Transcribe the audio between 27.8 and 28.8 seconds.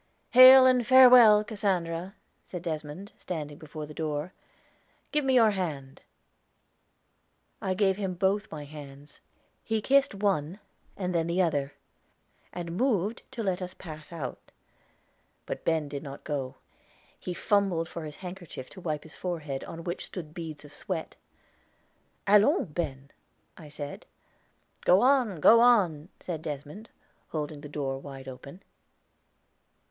wide open.